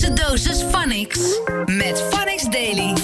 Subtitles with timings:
[0.00, 1.18] wekelijkse dosis Phonix.
[1.66, 2.94] Met Phonix Daily.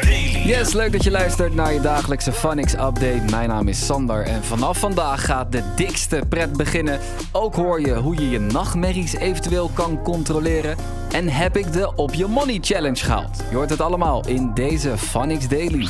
[0.00, 0.46] Daily.
[0.46, 3.22] Yes, leuk dat je luistert naar je dagelijkse Phonix update.
[3.30, 7.00] Mijn naam is Sander en vanaf vandaag gaat de dikste pret beginnen.
[7.32, 10.76] Ook hoor je hoe je je nachtmerries eventueel kan controleren.
[11.12, 13.44] En heb ik de Op Je Money Challenge gehaald.
[13.50, 15.88] Je hoort het allemaal in deze Phonix Daily.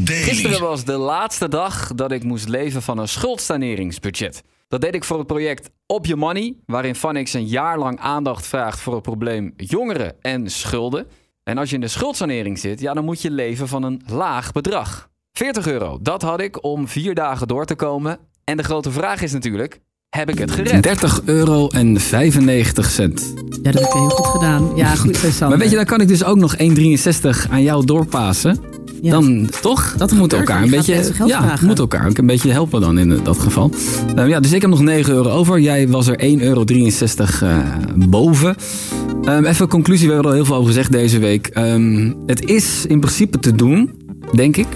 [0.00, 0.22] Daily.
[0.22, 4.42] Gisteren was de laatste dag dat ik moest leven van een schuldsaneringsbudget.
[4.68, 8.46] Dat deed ik voor het project Op Je Money, waarin Phonix een jaar lang aandacht
[8.46, 11.06] vraagt voor het probleem jongeren en schulden.
[11.44, 14.52] En als je in de schuldsanering zit, ja, dan moet je leven van een laag
[14.52, 15.08] bedrag.
[15.32, 18.18] 40 euro, dat had ik om vier dagen door te komen.
[18.44, 20.82] En de grote vraag is natuurlijk, heb ik het gered?
[20.82, 23.32] 30 euro en 95 cent.
[23.62, 24.76] Ja, dat heb je heel goed gedaan.
[24.76, 25.48] Ja, goed zo, Sander.
[25.48, 28.77] Maar weet je, dan kan ik dus ook nog 1,63 aan jou doorpassen.
[29.02, 29.10] Ja.
[29.10, 29.94] Dan toch?
[29.96, 30.94] Dat moet elkaar een beetje.
[31.26, 31.66] Ja, vragen.
[31.66, 33.70] moet elkaar ook een beetje helpen dan in dat geval.
[34.16, 35.60] Eh, ja, dus ik heb nog 9 euro over.
[35.60, 36.64] Jij was er 1,63 euro
[37.40, 37.58] eh,
[37.94, 38.56] boven.
[39.22, 41.46] Ehm, even een conclusie, we hebben er al heel veel over gezegd deze week.
[41.46, 43.90] Ehm, het is in principe te doen,
[44.34, 44.66] denk ik.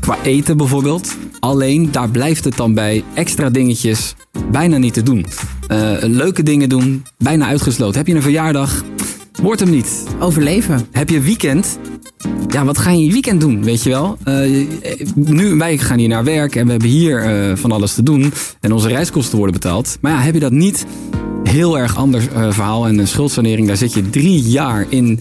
[0.00, 1.16] Qua eten bijvoorbeeld.
[1.40, 4.14] Alleen daar blijft het dan bij extra dingetjes
[4.50, 5.26] bijna niet te doen.
[5.66, 7.96] Eh, leuke dingen doen, bijna uitgesloten.
[7.96, 8.84] Heb je een verjaardag?
[9.42, 10.04] Wordt hem niet.
[10.18, 10.86] Overleven.
[10.90, 11.78] Heb je weekend?
[12.48, 14.16] Ja, wat ga je in je weekend doen, weet je wel?
[14.24, 14.66] Eh,
[15.14, 18.32] nu, wij gaan hier naar werk en we hebben hier eh, van alles te doen.
[18.60, 19.98] En onze reiskosten worden betaald.
[20.00, 20.86] Maar ja, heb je dat niet?
[21.44, 22.86] Heel erg ander eh, verhaal.
[22.86, 25.20] En een schuldsanering, daar zit je drie jaar in.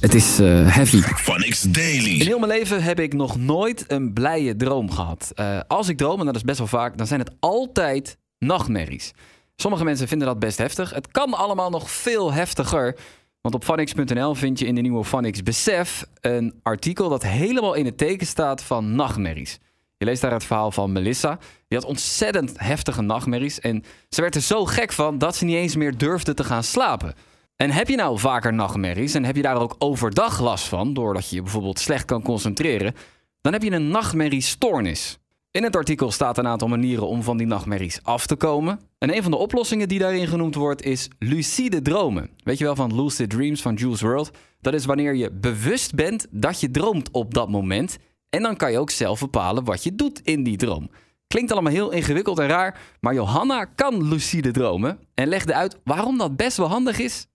[0.00, 1.00] Het is eh, heavy.
[1.00, 2.24] Phonix In Daily.
[2.24, 5.32] heel mijn leven heb ik nog nooit een blije droom gehad.
[5.34, 9.12] Eh, als ik droom, en dat is best wel vaak, dan zijn het altijd nachtmerries.
[9.56, 10.90] Sommige mensen vinden dat best heftig.
[10.94, 12.96] Het kan allemaal nog veel heftiger.
[13.44, 17.84] Want op Phonix.nl vind je in de nieuwe Phonix Besef een artikel dat helemaal in
[17.84, 19.58] het teken staat van nachtmerries.
[19.96, 21.38] Je leest daar het verhaal van Melissa.
[21.68, 23.60] Die had ontzettend heftige nachtmerries.
[23.60, 26.62] En ze werd er zo gek van dat ze niet eens meer durfde te gaan
[26.62, 27.14] slapen.
[27.56, 31.28] En heb je nou vaker nachtmerries en heb je daar ook overdag last van, doordat
[31.28, 32.94] je je bijvoorbeeld slecht kan concentreren,
[33.40, 35.18] dan heb je een nachtmerriestoornis.
[35.54, 38.80] In het artikel staat een aantal manieren om van die nachtmerries af te komen.
[38.98, 42.30] En een van de oplossingen die daarin genoemd wordt is lucide dromen.
[42.44, 44.30] Weet je wel van Lucid Dreams van Jules World?
[44.60, 47.96] Dat is wanneer je bewust bent dat je droomt op dat moment.
[48.30, 50.90] En dan kan je ook zelf bepalen wat je doet in die droom.
[51.26, 56.18] Klinkt allemaal heel ingewikkeld en raar, maar Johanna kan lucide dromen en legde uit waarom
[56.18, 57.26] dat best wel handig is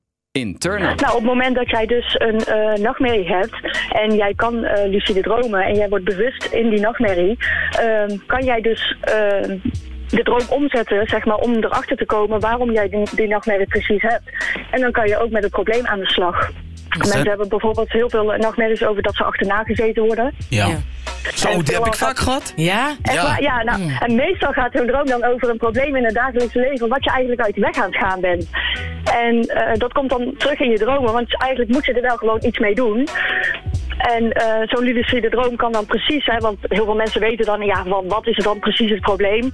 [0.96, 3.56] Nou, op het moment dat jij dus een eh, nachtmerrie hebt
[3.92, 7.38] en jij kan eh, lucide dromen en jij wordt bewust in die nachtmerrie,
[7.72, 9.58] ehm, kan jij dus ehm,
[10.08, 14.02] de droom omzetten, zeg maar, om erachter te komen waarom jij die, die nachtmerrie precies
[14.02, 14.24] hebt.
[14.72, 16.52] En dan kan je ook met het probleem aan de slag.
[16.98, 20.36] Mensen hebben bijvoorbeeld heel veel nachtmerries over dat ze achterna gezeten worden.
[20.50, 20.68] Ja.
[20.68, 20.78] Ja.
[21.34, 22.54] Zo, die heb ik vaak gehad.
[22.56, 22.96] Ja?
[23.02, 23.38] Ja.
[23.40, 26.88] ja nou, en meestal gaat zo'n droom dan over een probleem in het dagelijkse leven,
[26.88, 28.50] wat je eigenlijk uit de weg aan het gaan bent.
[29.14, 32.18] En eh, dat komt dan terug in je dromen, want eigenlijk moet je er wel
[32.18, 33.08] gewoon iets mee doen.
[34.00, 37.62] En eh, zo'n lucide droom kan dan precies zijn, want heel veel mensen weten dan,
[37.62, 39.52] ja, van wat is er dan precies het probleem?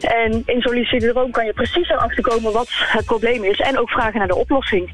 [0.00, 3.78] En in zo'n lucide droom kan je precies erachter komen wat het probleem is en
[3.78, 4.90] ook vragen naar de oplossing.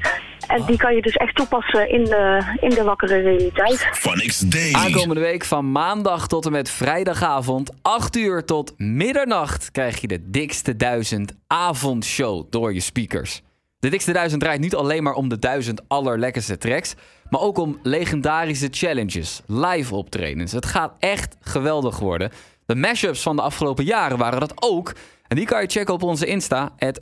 [0.47, 3.89] En die kan je dus echt toepassen in de, in de wakkere realiteit.
[3.91, 4.73] Phonix Daily.
[4.73, 10.29] Aankomende week van maandag tot en met vrijdagavond, 8 uur tot middernacht, krijg je de
[10.29, 13.41] dikste duizend avondshow door je speakers.
[13.79, 16.95] De dikste duizend draait niet alleen maar om de duizend allerlekkerste tracks,
[17.29, 20.51] maar ook om legendarische challenges, live optredens.
[20.51, 22.31] Het gaat echt geweldig worden.
[22.65, 24.93] De mashups van de afgelopen jaren waren dat ook.
[25.27, 26.99] En die kan je checken op onze Insta, at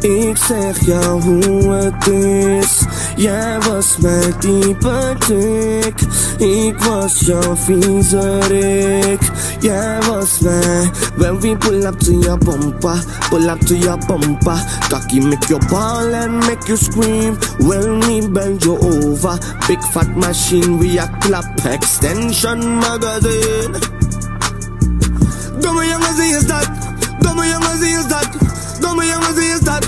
[0.00, 2.84] Ik zeg jou hoe het is.
[3.16, 6.00] Jij was mijn type chick.
[6.38, 7.54] Ik was jouw.
[7.66, 9.18] Jij
[9.70, 10.90] was mij.
[11.16, 14.58] When we pull up to your bumper, pull up to your bumper.
[14.88, 17.36] Cocky make you ball and make you scream.
[17.58, 23.72] When we bend you over, big fat machine we a clap extension magazine.
[25.60, 26.68] Domme jongen, zie is dat?
[27.18, 28.28] Domme jongen, zie is dat?
[28.80, 29.86] Domme jongen, zie is dat?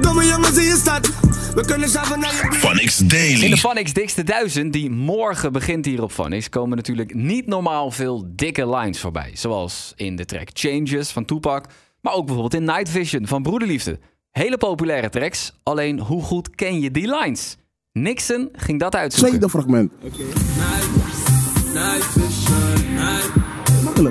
[0.00, 1.27] Domme jongen, zie is dat?
[1.58, 3.50] We kunnen samen naar je Phonix In Daily.
[3.50, 8.24] de Phonix Dikste 1000, die morgen begint hier op Phonix, komen natuurlijk niet normaal veel
[8.28, 9.30] dikke lines voorbij.
[9.34, 11.66] Zoals in de track Changes van Tupac,
[12.00, 13.98] maar ook bijvoorbeeld in Night Vision van Broederliefde.
[14.30, 17.56] Hele populaire tracks, alleen hoe goed ken je die lines?
[17.92, 19.38] Nixon ging dat uitzoeken.
[19.38, 19.92] Tweede fragment.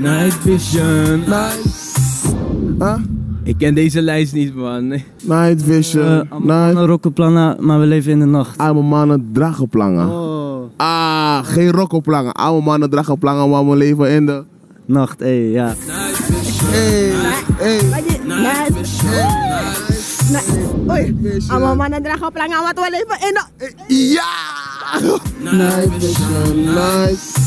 [0.01, 1.23] Night Vision.
[2.79, 3.16] Huh?
[3.47, 4.87] Ik ken deze lijst niet, man.
[4.87, 5.05] Nee.
[5.23, 6.05] Night Vision.
[6.05, 6.37] Uh,
[6.73, 7.59] Night.
[7.59, 8.57] Maar we leven in de nacht.
[8.57, 9.33] Oude mannen.
[10.09, 10.37] Oh,
[10.77, 12.33] Ah, geen rokkenplangen.
[12.33, 14.43] Oude mannen dragen plangen, maar we leven in de...
[14.85, 15.73] nacht, hé, ja.
[16.63, 17.11] Hey,
[17.57, 17.79] hey.
[20.89, 21.15] Oei,
[21.47, 23.73] allemaal mannen dragen op lang aan wat we leven in de...
[24.13, 24.33] Ja!
[25.39, 27.46] Night vision, night.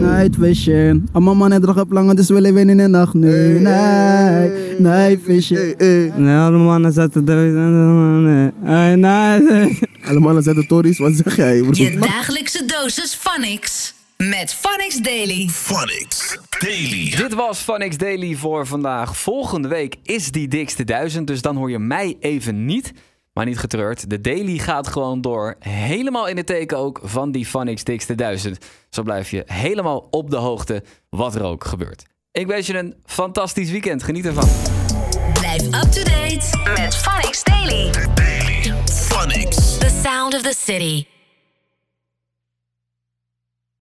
[0.00, 1.08] Night vision.
[1.12, 3.58] Allemaal mannen dragen op lange, dus we leven in de nacht nu.
[3.58, 5.58] Night, night vision.
[5.58, 6.12] Hey, hey.
[6.16, 7.26] Nee, alle mannen zaten.
[8.62, 9.86] Hey, night.
[10.08, 11.60] Alle mannen zetten tories, wat zeg jij?
[11.60, 11.76] broer?
[11.76, 13.94] Je dagelijkse dosis Phonics.
[14.16, 15.48] Met Phonics Daily.
[15.48, 17.14] Phonics Daily.
[17.16, 19.16] Dit was X Daily voor vandaag.
[19.16, 22.92] Volgende week is die dikste duizend, dus dan hoor je mij even niet.
[23.38, 25.56] Maar niet getreurd, de daily gaat gewoon door.
[25.58, 28.58] Helemaal in het teken ook van die Van X dikste duizend.
[28.90, 32.04] Zo blijf je helemaal op de hoogte wat er ook gebeurt.
[32.32, 34.02] Ik wens je een fantastisch weekend.
[34.02, 34.48] Geniet ervan.
[35.32, 37.90] Blijf up to date met Phonics Daily.
[38.84, 39.78] Phonics.
[39.78, 41.17] The sound of the city.